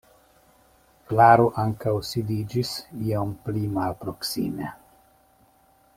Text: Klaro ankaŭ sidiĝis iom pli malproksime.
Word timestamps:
Klaro 1.11 1.45
ankaŭ 1.63 1.93
sidiĝis 2.13 2.73
iom 3.11 3.37
pli 3.45 3.65
malproksime. 3.77 4.73